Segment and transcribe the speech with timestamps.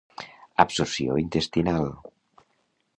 [0.63, 1.89] Absorció intestinal.